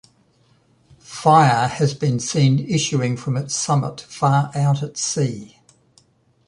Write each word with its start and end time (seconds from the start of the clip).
Fire 1.03 1.67
has 1.67 1.93
been 1.93 2.19
seen 2.19 2.57
issuing 2.57 3.15
from 3.15 3.37
its 3.37 3.53
summit 3.53 4.01
far 4.09 4.49
out 4.55 4.81
at 4.81 4.97
sea. 4.97 5.59